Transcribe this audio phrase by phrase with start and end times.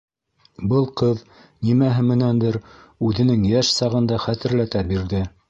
[0.69, 1.21] Был ҡыҙ
[1.67, 2.59] нимәһе менәндер
[3.11, 5.25] үҙенең йәш сағын да хәтерләтә бирҙе.